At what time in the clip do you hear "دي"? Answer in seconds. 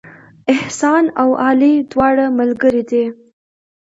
2.89-3.05